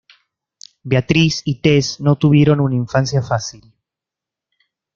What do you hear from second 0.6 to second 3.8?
Beatrice y Tess no tuvieron una infancia fácil.